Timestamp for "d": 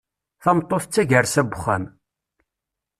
0.87-0.91